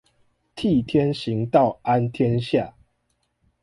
[0.55, 2.73] 替天行道安天下